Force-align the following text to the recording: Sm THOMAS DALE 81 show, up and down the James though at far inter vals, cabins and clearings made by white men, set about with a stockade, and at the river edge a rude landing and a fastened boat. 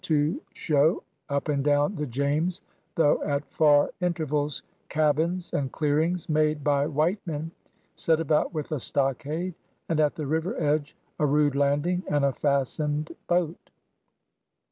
Sm 0.03 0.07
THOMAS 0.07 0.17
DALE 0.17 0.21
81 0.33 0.41
show, 0.53 1.03
up 1.29 1.47
and 1.47 1.63
down 1.63 1.95
the 1.95 2.07
James 2.07 2.61
though 2.95 3.21
at 3.21 3.45
far 3.51 3.91
inter 4.01 4.25
vals, 4.25 4.63
cabins 4.89 5.53
and 5.53 5.71
clearings 5.71 6.27
made 6.27 6.63
by 6.63 6.87
white 6.87 7.19
men, 7.27 7.51
set 7.93 8.19
about 8.19 8.51
with 8.51 8.71
a 8.71 8.79
stockade, 8.79 9.53
and 9.87 9.99
at 9.99 10.15
the 10.15 10.25
river 10.25 10.59
edge 10.59 10.97
a 11.19 11.25
rude 11.27 11.53
landing 11.55 12.01
and 12.09 12.25
a 12.25 12.33
fastened 12.33 13.15
boat. 13.27 13.69